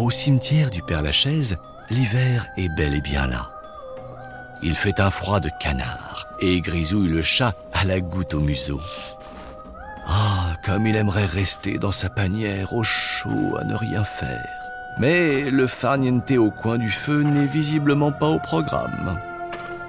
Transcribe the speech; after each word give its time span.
Au 0.00 0.08
cimetière 0.08 0.70
du 0.70 0.80
Père 0.80 1.02
Lachaise, 1.02 1.58
l'hiver 1.90 2.46
est 2.56 2.70
bel 2.70 2.94
et 2.94 3.02
bien 3.02 3.26
là. 3.26 3.50
Il 4.62 4.74
fait 4.74 4.98
un 4.98 5.10
froid 5.10 5.40
de 5.40 5.50
canard 5.60 6.26
et 6.40 6.62
Grisouille 6.62 7.10
le 7.10 7.20
chat 7.20 7.52
à 7.74 7.84
la 7.84 8.00
goutte 8.00 8.32
au 8.32 8.40
museau. 8.40 8.80
Ah, 10.06 10.54
comme 10.64 10.86
il 10.86 10.96
aimerait 10.96 11.26
rester 11.26 11.76
dans 11.76 11.92
sa 11.92 12.08
panière 12.08 12.72
au 12.72 12.82
chaud 12.82 13.58
à 13.60 13.64
ne 13.64 13.74
rien 13.74 14.02
faire. 14.02 14.48
Mais 14.98 15.50
le 15.50 15.66
farniente 15.66 16.30
au 16.30 16.50
coin 16.50 16.78
du 16.78 16.88
feu 16.88 17.20
n'est 17.20 17.44
visiblement 17.44 18.10
pas 18.10 18.28
au 18.28 18.38
programme. 18.38 19.20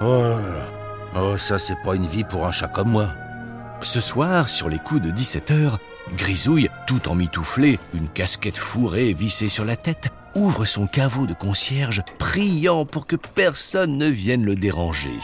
Oh 0.02 0.23
là 0.23 0.39
là. 0.39 1.21
Oh, 1.21 1.38
ça, 1.38 1.57
c'est 1.57 1.82
pas 1.86 1.96
une 1.96 2.05
vie 2.05 2.25
pour 2.25 2.46
un 2.46 2.52
chat 2.52 2.68
comme 2.68 2.89
moi. 2.89 3.07
Ce 3.80 4.02
soir, 4.02 4.50
sur 4.50 4.68
les 4.68 4.80
coups 4.80 5.04
de 5.04 5.12
17 5.12 5.52
heures, 5.52 5.80
Grisouille, 6.18 6.70
tout 6.88 7.09
en 7.09 7.15
mitouflé, 7.15 7.79
une 7.94 8.09
casquette 8.09 8.57
fourrée 8.57 9.13
vissée 9.13 9.49
sur 9.49 9.66
la 9.66 9.76
tête, 9.76 10.09
ouvre 10.35 10.66
son 10.66 10.88
caveau 10.88 11.26
de 11.26 11.34
concierge, 11.34 12.03
priant 12.20 12.85
pour 12.85 13.07
que 13.07 13.16
personne 13.16 13.98
ne 13.98 14.07
vienne 14.07 14.43
le 14.43 14.55
déranger. 14.55 15.20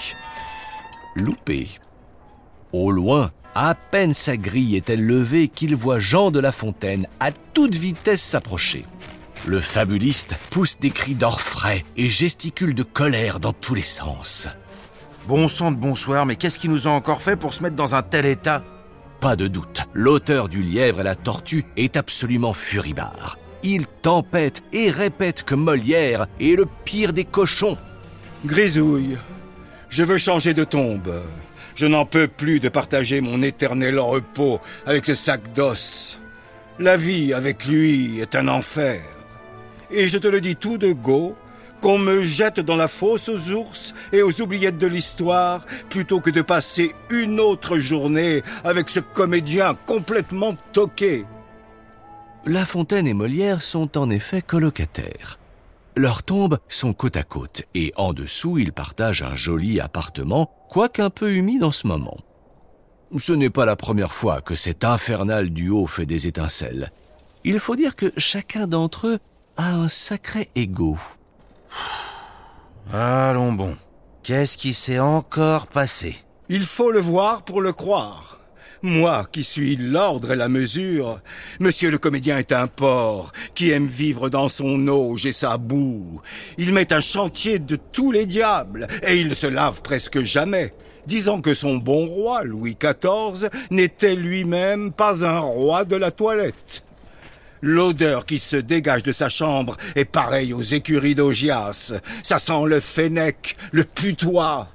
Loupé. 1.16 1.68
Au 2.72 2.92
loin, 2.92 3.32
à 3.56 3.76
peine 3.76 4.14
sa 4.14 4.38
grille 4.38 4.76
est-elle 4.76 5.06
levée 5.06 5.48
qu'il 5.48 5.76
voit 5.76 6.00
Jean 6.00 6.32
de 6.32 6.40
La 6.40 6.52
Fontaine 6.52 7.08
à 7.20 7.32
toute 7.32 7.76
vitesse 7.76 8.22
s'approcher. 8.22 8.86
Le 9.46 9.60
fabuliste 9.60 10.36
pousse 10.50 10.80
des 10.80 10.92
cris 10.92 11.16
d'orfraie 11.16 11.86
et 11.96 12.08
gesticule 12.08 12.76
de 12.76 12.84
colère 12.84 13.40
dans 13.40 13.54
tous 13.54 13.76
les 13.76 13.82
sens. 13.82 14.48
Bon 15.28 15.48
sang 15.48 15.72
de 15.72 15.78
bonsoir, 15.78 16.26
mais 16.26 16.36
qu'est-ce 16.36 16.60
qui 16.60 16.70
nous 16.70 16.88
a 16.88 16.92
encore 16.92 17.22
fait 17.22 17.36
pour 17.36 17.54
se 17.54 17.64
mettre 17.64 17.76
dans 17.76 17.96
un 17.96 18.04
tel 18.04 18.26
état? 18.26 18.64
Pas 19.20 19.36
de 19.36 19.48
doute, 19.48 19.82
l'auteur 19.94 20.48
du 20.48 20.62
lièvre 20.62 21.02
et 21.02 21.04
la 21.04 21.16
tortue 21.16 21.66
est 21.76 21.98
absolument 21.98 22.54
furibard. 22.54 23.40
Il 23.64 23.88
tempête 23.88 24.62
et 24.72 24.92
répète 24.92 25.44
que 25.44 25.56
Molière 25.56 26.28
est 26.40 26.56
le 26.56 26.68
pire 26.86 27.14
des 27.14 27.26
cochons. 27.26 27.78
Grisouille, 28.46 29.18
je 29.90 30.04
veux 30.04 30.20
changer 30.20 30.54
de 30.54 30.64
tombe. 30.64 31.22
Je 31.74 31.88
n'en 31.88 32.06
peux 32.06 32.28
plus 32.28 32.60
de 32.60 32.70
partager 32.70 33.20
mon 33.22 33.42
éternel 33.42 34.00
repos 34.00 34.60
avec 34.86 35.06
ce 35.06 35.16
sac 35.16 35.52
d'os. 35.54 36.20
La 36.78 36.96
vie 36.96 37.34
avec 37.34 37.66
lui 37.66 38.20
est 38.20 38.36
un 38.36 38.48
enfer. 38.48 39.02
Et 39.90 40.08
je 40.08 40.20
te 40.20 40.28
le 40.28 40.42
dis 40.42 40.56
tout 40.56 40.78
de 40.78 40.92
go, 40.94 41.36
qu'on 41.82 41.98
me 41.98 42.22
jette 42.22 42.60
dans 42.60 42.76
la 42.76 42.88
fosse 42.88 43.30
aux 43.30 43.52
ours 43.52 43.94
et 44.12 44.22
aux 44.22 44.42
oubliettes 44.42 44.78
de 44.78 44.88
l'histoire, 44.88 45.66
plutôt 45.90 46.20
que 46.20 46.30
de 46.30 46.42
passer 46.42 46.92
une 47.10 47.40
autre 47.40 47.78
journée 47.78 48.42
avec 48.64 48.90
ce 48.90 49.00
comédien 49.00 49.76
complètement 49.86 50.56
toqué. 50.74 51.26
La 52.46 52.66
Fontaine 52.66 53.08
et 53.08 53.14
Molière 53.14 53.62
sont 53.62 53.98
en 53.98 54.10
effet 54.10 54.42
colocataires. 54.42 55.38
Leurs 55.98 56.24
tombes 56.24 56.60
sont 56.70 56.94
côte 56.94 57.18
à 57.18 57.24
côte 57.24 57.64
et 57.74 57.92
en 57.98 58.14
dessous 58.14 58.60
ils 58.60 58.72
partagent 58.72 59.24
un 59.24 59.36
joli 59.36 59.80
appartement, 59.80 60.52
quoique 60.70 61.02
un 61.02 61.10
peu 61.10 61.34
humide 61.34 61.64
en 61.64 61.72
ce 61.72 61.88
moment. 61.88 62.18
Ce 63.18 63.34
n'est 63.34 63.50
pas 63.50 63.66
la 63.66 63.76
première 63.76 64.14
fois 64.14 64.42
que 64.42 64.56
cet 64.56 64.84
infernal 64.84 65.50
duo 65.50 65.88
fait 65.88 66.06
des 66.06 66.28
étincelles. 66.28 66.92
Il 67.44 67.60
faut 67.60 67.76
dire 67.76 67.96
que 67.96 68.12
chacun 68.18 68.68
d'entre 68.68 69.08
eux 69.08 69.20
a 69.56 69.74
un 69.74 69.90
sacré 69.90 70.50
ego. 70.56 70.98
Allons 72.94 73.52
bon. 73.52 73.76
Qu'est-ce 74.24 74.58
qui 74.58 74.74
s'est 74.74 75.00
encore 75.00 75.68
passé? 75.68 76.18
Il 76.50 76.66
faut 76.66 76.92
le 76.92 77.00
voir 77.00 77.44
pour 77.44 77.62
le 77.62 77.74
croire. 77.74 78.40
Moi 78.82 79.26
qui 79.32 79.44
suis 79.44 79.76
l'ordre 79.76 80.34
et 80.34 80.36
la 80.36 80.50
mesure, 80.50 81.20
monsieur 81.60 81.90
le 81.90 81.98
comédien 81.98 82.38
est 82.38 82.52
un 82.52 82.68
porc 82.68 83.32
qui 83.56 83.72
aime 83.72 83.88
vivre 83.88 84.30
dans 84.30 84.50
son 84.50 84.88
auge 84.88 85.26
et 85.26 85.34
sa 85.34 85.58
boue. 85.58 86.22
Il 86.58 86.74
met 86.74 86.94
un 86.94 87.02
chantier 87.02 87.60
de 87.60 87.76
tous 87.76 88.12
les 88.12 88.26
diables 88.26 88.88
et 89.04 89.18
il 89.18 89.36
se 89.36 89.48
lave 89.48 89.82
presque 89.82 90.22
jamais, 90.22 90.74
disant 91.08 91.42
que 91.42 91.54
son 91.54 91.78
bon 91.78 92.06
roi, 92.06 92.44
Louis 92.44 92.78
XIV, 92.80 93.50
n'était 93.72 94.16
lui-même 94.16 94.92
pas 94.92 95.26
un 95.26 95.40
roi 95.40 95.84
de 95.84 95.96
la 95.96 96.12
toilette. 96.12 96.84
L'odeur 97.62 98.26
qui 98.26 98.40
se 98.40 98.56
dégage 98.56 99.04
de 99.04 99.12
sa 99.12 99.30
chambre 99.30 99.78
est 99.96 100.06
pareille 100.06 100.54
aux 100.54 100.62
écuries 100.62 101.16
d'Augias. 101.16 101.94
Ça 102.24 102.40
sent 102.40 102.66
le 102.66 102.80
fennec, 102.80 103.58
le 103.72 103.84
putois. 103.84 104.70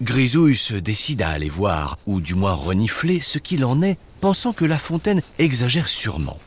Grisouille 0.00 0.56
se 0.56 0.74
décide 0.74 1.22
à 1.22 1.30
aller 1.30 1.48
voir, 1.48 1.98
ou 2.06 2.20
du 2.20 2.34
moins 2.34 2.54
renifler 2.54 3.20
ce 3.20 3.38
qu'il 3.38 3.64
en 3.64 3.82
est, 3.82 3.98
pensant 4.20 4.52
que 4.52 4.64
La 4.64 4.78
Fontaine 4.78 5.22
exagère 5.38 5.88
sûrement. 5.88 6.38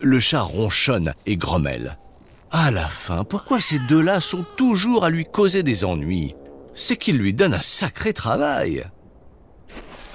Le 0.00 0.20
chat 0.20 0.42
ronchonne 0.42 1.14
et 1.26 1.36
grommelle. 1.36 1.98
À 2.50 2.70
la 2.70 2.88
fin, 2.88 3.24
pourquoi 3.24 3.60
ces 3.60 3.78
deux-là 3.80 4.20
sont 4.20 4.44
toujours 4.56 5.04
à 5.04 5.10
lui 5.10 5.26
causer 5.26 5.62
des 5.62 5.84
ennuis? 5.84 6.34
C'est 6.74 6.96
qu'il 6.96 7.18
lui 7.18 7.34
donne 7.34 7.54
un 7.54 7.60
sacré 7.60 8.12
travail. 8.12 8.84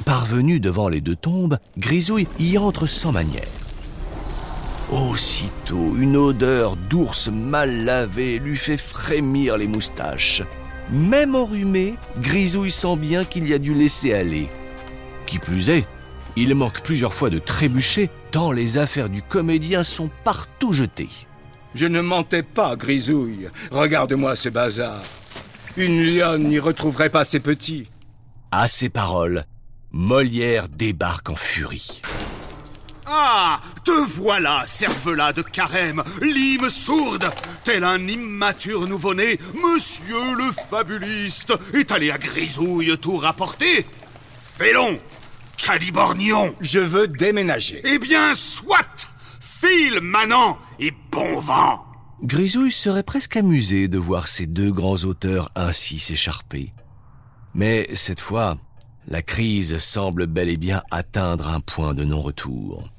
Parvenu 0.05 0.59
devant 0.59 0.87
les 0.87 1.01
deux 1.01 1.15
tombes, 1.15 1.57
Grisouille 1.77 2.27
y 2.39 2.57
entre 2.57 2.87
sans 2.87 3.11
manière. 3.11 3.43
Aussitôt, 4.93 5.95
une 5.97 6.15
odeur 6.15 6.75
d'ours 6.75 7.27
mal 7.27 7.83
lavé 7.83 8.37
lui 8.37 8.55
fait 8.55 8.77
frémir 8.77 9.57
les 9.57 9.65
moustaches. 9.65 10.43
Même 10.91 11.33
enrhumé, 11.33 11.95
Grisouille 12.19 12.69
sent 12.69 12.97
bien 12.97 13.25
qu'il 13.25 13.47
y 13.47 13.53
a 13.53 13.57
dû 13.57 13.73
laisser 13.73 14.13
aller. 14.13 14.49
Qui 15.25 15.39
plus 15.39 15.71
est, 15.71 15.87
il 16.35 16.53
manque 16.53 16.83
plusieurs 16.83 17.15
fois 17.15 17.31
de 17.31 17.39
trébucher, 17.39 18.11
tant 18.29 18.51
les 18.51 18.77
affaires 18.77 19.09
du 19.09 19.23
comédien 19.23 19.83
sont 19.83 20.11
partout 20.23 20.73
jetées. 20.73 21.09
Je 21.73 21.87
ne 21.87 22.01
mentais 22.01 22.43
pas, 22.43 22.75
Grisouille. 22.75 23.49
Regarde-moi 23.71 24.35
ce 24.35 24.49
bazar. 24.49 25.01
Une 25.75 26.05
lionne 26.05 26.43
n'y 26.43 26.59
retrouverait 26.59 27.09
pas 27.09 27.25
ses 27.25 27.39
petits. 27.39 27.89
À 28.51 28.67
ces 28.67 28.89
paroles, 28.89 29.45
Molière 29.91 30.69
débarque 30.69 31.31
en 31.31 31.35
furie. 31.35 32.03
Ah 33.05 33.59
Te 33.83 33.91
voilà, 33.91 34.63
cervelas 34.65 35.33
de 35.33 35.41
carême, 35.41 36.03
lime 36.21 36.69
sourde. 36.69 37.29
Tel 37.63 37.83
un 37.83 38.07
immature 38.07 38.87
nouveau-né, 38.87 39.37
monsieur 39.55 40.35
le 40.37 40.51
fabuliste 40.69 41.53
est 41.73 41.91
allé 41.91 42.11
à 42.11 42.17
Grisouille 42.17 42.97
tout 42.97 43.17
rapporter. 43.17 43.85
Félon 44.55 44.97
Calibornion. 45.57 46.53
Je 46.59 46.79
veux 46.79 47.07
déménager. 47.07 47.81
Eh 47.85 47.99
bien, 47.99 48.35
soit. 48.35 49.07
File, 49.39 50.01
manant, 50.01 50.57
et 50.79 50.91
bon 51.09 51.39
vent. 51.39 51.85
Grisouille 52.21 52.71
serait 52.71 53.03
presque 53.03 53.37
amusé 53.37 53.87
de 53.87 53.97
voir 53.97 54.27
ces 54.27 54.45
deux 54.45 54.71
grands 54.71 55.03
auteurs 55.05 55.51
ainsi 55.55 55.99
s'écharper. 55.99 56.73
Mais 57.53 57.87
cette 57.95 58.19
fois, 58.19 58.57
la 59.07 59.21
crise 59.21 59.79
semble 59.79 60.27
bel 60.27 60.49
et 60.49 60.57
bien 60.57 60.81
atteindre 60.91 61.47
un 61.47 61.59
point 61.59 61.93
de 61.93 62.03
non-retour. 62.03 62.89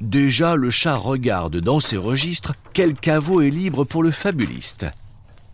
Déjà, 0.00 0.56
le 0.56 0.70
chat 0.70 0.96
regarde 0.96 1.58
dans 1.58 1.80
ses 1.80 1.96
registres 1.96 2.54
quel 2.72 2.94
caveau 2.94 3.42
est 3.42 3.50
libre 3.50 3.84
pour 3.84 4.02
le 4.02 4.10
fabuliste. 4.10 4.86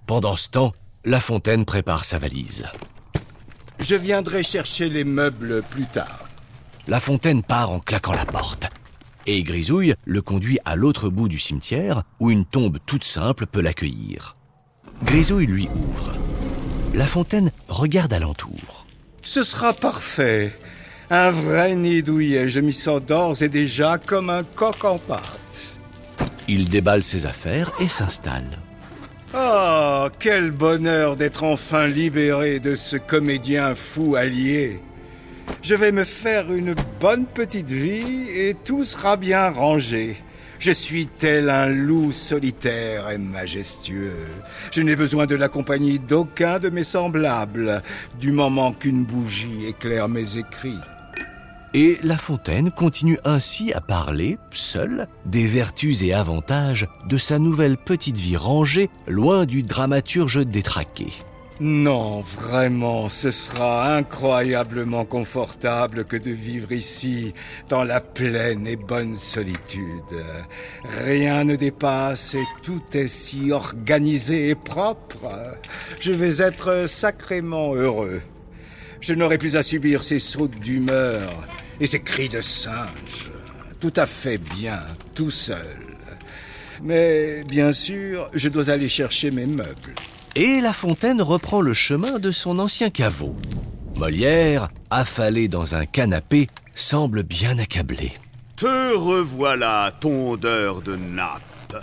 Pendant 0.07 0.37
ce 0.37 0.51
temps, 0.51 0.73
La 1.05 1.21
Fontaine 1.21 1.65
prépare 1.65 2.05
sa 2.05 2.19
valise. 2.19 2.67
Je 3.81 3.97
viendrai 3.97 4.43
chercher 4.43 4.89
les 4.89 5.05
meubles 5.05 5.63
plus 5.71 5.87
tard. 5.87 6.29
La 6.87 7.01
Fontaine 7.01 7.43
part 7.43 7.71
en 7.71 7.81
claquant 7.81 8.13
la 8.13 8.25
porte. 8.25 8.67
Et 9.27 9.43
Grisouille 9.43 9.95
le 10.05 10.23
conduit 10.23 10.59
à 10.65 10.77
l'autre 10.77 11.09
bout 11.09 11.29
du 11.29 11.41
cimetière, 11.41 12.05
où 12.21 12.31
une 12.31 12.47
tombe 12.47 12.79
toute 12.87 13.05
simple 13.05 13.47
peut 13.47 13.61
l'accueillir. 13.61 14.37
Grisouille 15.03 15.47
lui 15.47 15.69
ouvre. 15.75 16.15
La 16.95 17.07
Fontaine 17.07 17.51
regarde 17.67 18.13
alentour. 18.13 18.86
Ce 19.27 19.43
sera 19.43 19.73
parfait. 19.73 20.53
Un 21.11 21.33
vrai 21.33 21.75
nid 21.75 22.05
douillet. 22.05 22.49
Je 22.49 22.61
m'y 22.61 22.73
sens 22.73 23.03
d'ores 23.03 23.43
et 23.43 23.49
déjà 23.49 23.99
comme 23.99 24.31
un 24.31 24.45
coq 24.45 24.85
en 24.85 24.99
pâte. 24.99 25.21
Il 26.47 26.69
déballe 26.69 27.03
ses 27.03 27.27
affaires 27.27 27.73
et 27.81 27.89
s'installe. 27.89 28.63
Oh, 29.35 30.07
quel 30.21 30.53
bonheur 30.53 31.17
d'être 31.17 31.43
enfin 31.43 31.89
libéré 31.89 32.61
de 32.61 32.77
ce 32.77 32.97
comédien 32.97 33.75
fou 33.75 34.15
allié. 34.15 34.81
Je 35.61 35.75
vais 35.75 35.91
me 35.91 36.05
faire 36.05 36.53
une 36.53 36.77
bonne 37.01 37.27
petite 37.27 37.71
vie 37.71 38.31
et 38.31 38.55
tout 38.55 38.85
sera 38.85 39.17
bien 39.17 39.51
rangé. 39.51 40.23
Je 40.59 40.73
suis 40.73 41.07
tel 41.07 41.51
un 41.51 41.69
loup 41.69 42.13
solitaire 42.13 43.11
et 43.11 43.19
majestueux. 43.19 44.17
Je 44.73 44.81
n'ai 44.83 44.97
besoin 44.97 45.27
de 45.27 45.35
la 45.35 45.49
compagnie 45.49 45.99
d'aucun 45.99 46.59
de 46.59 46.71
mes 46.71 46.85
semblables, 46.85 47.83
du 48.19 48.33
moment 48.33 48.73
qu'une 48.73 49.05
bougie 49.05 49.67
éclaire 49.67 50.09
mes 50.09 50.39
écrits. 50.39 50.81
Et 51.75 51.99
La 52.03 52.17
Fontaine 52.17 52.71
continue 52.71 53.19
ainsi 53.25 53.73
à 53.75 53.83
parler, 53.83 54.39
seul, 54.51 55.09
des 55.27 55.47
vertus 55.47 56.03
et 56.03 56.15
avantages 56.15 56.89
de 57.07 57.19
sa 57.19 57.39
nouvelle 57.39 57.77
petite 57.77 58.17
vie 58.17 58.37
rangée, 58.39 58.89
loin 59.07 59.45
du 59.45 59.63
dramaturge 59.63 60.47
détraqué. 60.47 61.09
Non, 61.59 62.21
vraiment, 62.21 63.09
ce 63.09 63.31
sera 63.31 63.97
incroyablement 63.97 65.07
confortable 65.07 66.05
que 66.05 66.19
de 66.19 66.31
vivre 66.31 66.71
ici, 66.73 67.33
dans 67.71 67.83
la 67.83 68.03
pleine 68.03 68.67
et 68.67 68.77
bonne 68.77 69.17
solitude. 69.17 70.23
Rien 70.85 71.45
ne 71.45 71.57
dépasse 71.57 72.35
et 72.35 72.45
tout 72.63 72.83
est 72.93 73.09
si 73.09 73.53
organisé 73.53 74.51
et 74.51 74.55
propre. 74.55 75.57
Je 75.99 76.13
vais 76.13 76.45
être 76.45 76.87
sacrément 76.89 77.75
heureux. 77.75 78.21
Je 79.01 79.15
n'aurai 79.15 79.39
plus 79.39 79.57
à 79.57 79.63
subir 79.63 80.05
ces 80.05 80.19
sautes 80.19 80.61
d'humeur 80.61 81.33
et 81.81 81.87
ces 81.87 82.01
cris 82.01 82.29
de 82.29 82.43
singe. 82.43 83.31
Tout 83.81 83.95
à 83.97 84.05
fait 84.05 84.39
bien, 84.39 84.83
tout 85.15 85.31
seul. 85.31 85.79
Mais 86.83 87.45
bien 87.45 87.73
sûr, 87.73 88.29
je 88.35 88.51
dois 88.51 88.69
aller 88.69 88.91
chercher 88.91 89.31
mes 89.31 89.47
meubles. 89.47 89.95
Et 90.39 90.61
La 90.61 90.75
Fontaine 90.75 91.23
reprend 91.23 91.63
le 91.63 91.73
chemin 91.73 92.19
de 92.19 92.31
son 92.31 92.59
ancien 92.59 92.91
caveau. 92.91 93.35
Molière, 93.97 94.69
affalé 94.91 95.49
dans 95.49 95.75
un 95.75 95.87
canapé, 95.87 96.49
semble 96.75 97.23
bien 97.23 97.57
accablé. 97.57 98.13
Te 98.55 98.95
revoilà, 98.95 99.95
tondeur 99.99 100.83
de 100.83 100.95
nappe. 100.95 101.83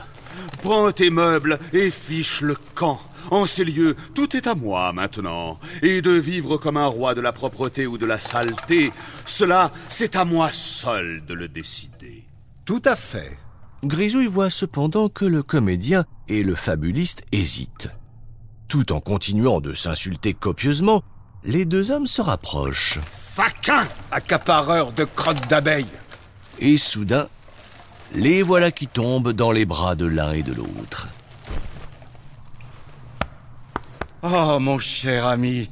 Prends 0.61 0.91
tes 0.91 1.09
meubles 1.09 1.57
et 1.73 1.89
fiche 1.89 2.41
le 2.41 2.55
camp. 2.75 2.99
En 3.31 3.47
ces 3.47 3.65
lieux, 3.65 3.95
tout 4.13 4.37
est 4.37 4.45
à 4.45 4.53
moi 4.53 4.93
maintenant. 4.93 5.59
Et 5.81 6.03
de 6.03 6.11
vivre 6.11 6.57
comme 6.57 6.77
un 6.77 6.85
roi 6.85 7.15
de 7.15 7.21
la 7.21 7.31
propreté 7.31 7.87
ou 7.87 7.97
de 7.97 8.05
la 8.05 8.19
saleté, 8.19 8.91
cela, 9.25 9.71
c'est 9.89 10.15
à 10.15 10.25
moi 10.25 10.51
seul 10.51 11.25
de 11.25 11.33
le 11.33 11.47
décider. 11.47 12.23
Tout 12.65 12.83
à 12.85 12.95
fait. 12.95 13.35
Grisouille 13.83 14.27
voit 14.27 14.51
cependant 14.51 15.09
que 15.09 15.25
le 15.25 15.41
comédien 15.41 16.05
et 16.27 16.43
le 16.43 16.53
fabuliste 16.53 17.23
hésitent. 17.31 17.89
Tout 18.73 18.91
en 18.91 18.99
continuant 19.01 19.61
de 19.61 19.75
s'insulter 19.75 20.33
copieusement, 20.33 21.03
les 21.43 21.63
deux 21.63 21.91
hommes 21.91 22.07
se 22.07 22.23
rapprochent. 22.23 22.97
Faquin 23.35 23.87
Accapareur 24.09 24.91
de 24.93 25.03
crottes 25.03 25.47
d'abeilles 25.47 25.85
Et 26.57 26.77
soudain, 26.77 27.27
les 28.15 28.41
voilà 28.41 28.71
qui 28.71 28.87
tombent 28.87 29.31
dans 29.31 29.51
les 29.51 29.65
bras 29.65 29.93
de 29.93 30.07
l'un 30.07 30.31
et 30.31 30.41
de 30.41 30.53
l'autre. 30.53 31.07
Oh, 34.23 34.57
mon 34.59 34.79
cher 34.79 35.27
ami, 35.27 35.69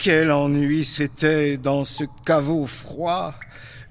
quel 0.00 0.32
ennui 0.32 0.84
c'était 0.84 1.56
dans 1.56 1.84
ce 1.84 2.02
caveau 2.26 2.66
froid. 2.66 3.34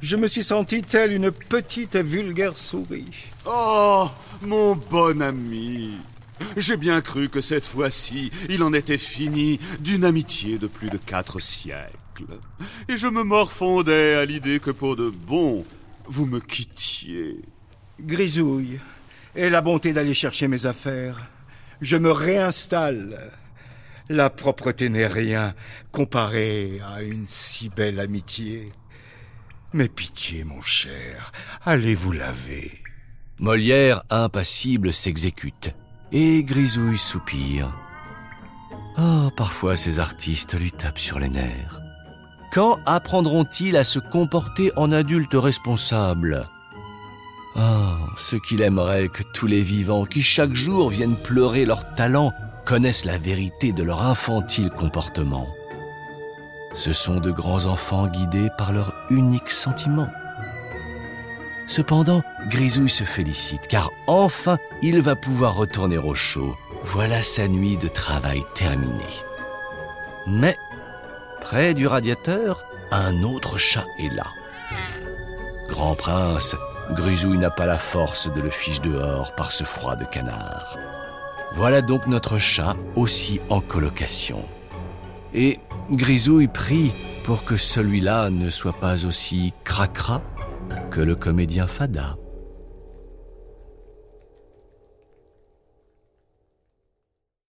Je 0.01 0.17
me 0.17 0.27
suis 0.27 0.43
senti 0.43 0.81
telle 0.81 1.13
une 1.13 1.31
petite 1.31 1.95
et 1.95 2.03
vulgaire 2.03 2.57
souris. 2.57 3.05
Oh, 3.45 4.09
mon 4.41 4.75
bon 4.75 5.21
ami. 5.21 5.97
J'ai 6.57 6.77
bien 6.77 7.01
cru 7.01 7.29
que 7.29 7.41
cette 7.41 7.65
fois-ci, 7.65 8.31
il 8.49 8.63
en 8.63 8.73
était 8.73 8.97
fini 8.97 9.59
d'une 9.79 10.05
amitié 10.05 10.57
de 10.57 10.67
plus 10.67 10.89
de 10.89 10.97
quatre 10.97 11.39
siècles. 11.39 12.39
Et 12.89 12.97
je 12.97 13.07
me 13.07 13.23
morfondais 13.23 14.15
à 14.15 14.25
l'idée 14.25 14.59
que 14.59 14.71
pour 14.71 14.95
de 14.95 15.09
bon, 15.09 15.65
vous 16.05 16.25
me 16.25 16.39
quittiez. 16.39 17.41
Grisouille, 17.99 18.79
aie 19.35 19.49
la 19.49 19.61
bonté 19.61 19.93
d'aller 19.93 20.13
chercher 20.13 20.47
mes 20.47 20.65
affaires. 20.65 21.29
Je 21.81 21.97
me 21.97 22.11
réinstalle. 22.11 23.31
La 24.09 24.29
propreté 24.29 24.89
n'est 24.89 25.07
rien 25.07 25.53
comparé 25.91 26.81
à 26.85 27.01
une 27.01 27.27
si 27.27 27.69
belle 27.69 27.99
amitié. 27.99 28.71
Mais 29.73 29.87
pitié, 29.87 30.43
mon 30.43 30.61
cher, 30.61 31.31
allez 31.65 31.95
vous 31.95 32.11
laver. 32.11 32.71
Molière, 33.39 34.03
impassible, 34.09 34.93
s'exécute. 34.93 35.73
Et 36.15 36.43
Grisouille 36.43 36.99
soupire. 36.99 37.73
Oh, 38.99 39.31
parfois 39.35 39.75
ces 39.75 39.97
artistes 39.97 40.53
lui 40.53 40.71
tapent 40.71 40.99
sur 40.99 41.17
les 41.17 41.29
nerfs. 41.29 41.81
Quand 42.51 42.77
apprendront-ils 42.85 43.75
à 43.75 43.83
se 43.83 43.97
comporter 43.97 44.71
en 44.75 44.91
adultes 44.91 45.33
responsables 45.33 46.47
Ah, 47.55 47.97
ce 48.15 48.35
qu'il 48.35 48.61
aimerait 48.61 49.09
que 49.09 49.23
tous 49.33 49.47
les 49.47 49.63
vivants 49.63 50.05
qui 50.05 50.21
chaque 50.21 50.53
jour 50.53 50.89
viennent 50.89 51.17
pleurer 51.17 51.65
leur 51.65 51.95
talent 51.95 52.31
connaissent 52.63 53.05
la 53.05 53.17
vérité 53.17 53.71
de 53.71 53.81
leur 53.81 54.03
infantile 54.03 54.69
comportement. 54.69 55.47
Ce 56.75 56.93
sont 56.93 57.19
de 57.19 57.31
grands 57.31 57.65
enfants 57.65 58.05
guidés 58.05 58.49
par 58.55 58.71
leur 58.71 58.93
unique 59.09 59.49
sentiment. 59.49 60.07
Cependant, 61.67 62.23
Grisouille 62.47 62.89
se 62.89 63.03
félicite 63.03 63.67
car 63.67 63.91
enfin 64.07 64.57
il 64.81 65.01
va 65.01 65.15
pouvoir 65.15 65.55
retourner 65.55 65.97
au 65.97 66.13
chaud. 66.13 66.55
Voilà 66.83 67.23
sa 67.23 67.47
nuit 67.47 67.77
de 67.77 67.87
travail 67.87 68.43
terminée. 68.53 69.23
Mais, 70.27 70.55
près 71.41 71.73
du 71.73 71.87
radiateur, 71.87 72.63
un 72.91 73.23
autre 73.23 73.57
chat 73.57 73.85
est 73.99 74.13
là. 74.13 74.27
Grand 75.69 75.95
prince, 75.95 76.55
Grisouille 76.91 77.37
n'a 77.37 77.49
pas 77.49 77.65
la 77.65 77.77
force 77.77 78.31
de 78.31 78.41
le 78.41 78.49
fiche 78.49 78.81
dehors 78.81 79.33
par 79.35 79.51
ce 79.51 79.63
froid 79.63 79.95
de 79.95 80.05
canard. 80.05 80.77
Voilà 81.55 81.81
donc 81.81 82.07
notre 82.07 82.37
chat 82.37 82.75
aussi 82.95 83.39
en 83.49 83.61
colocation. 83.61 84.43
Et 85.33 85.59
Grisouille 85.89 86.47
prie 86.47 86.93
pour 87.23 87.45
que 87.45 87.57
celui-là 87.57 88.29
ne 88.29 88.49
soit 88.49 88.73
pas 88.79 89.05
aussi 89.05 89.53
cracra 89.63 90.21
que 90.89 91.01
le 91.01 91.15
comédien 91.15 91.67
Fada. 91.67 92.17